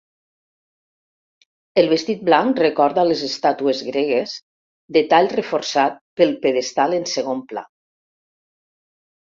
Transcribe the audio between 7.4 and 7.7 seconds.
pla.